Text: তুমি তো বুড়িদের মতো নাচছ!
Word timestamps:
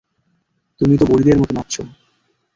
তুমি 0.81 0.95
তো 0.97 1.05
বুড়িদের 1.05 1.37
মতো 1.39 1.51
নাচছ! 1.53 1.75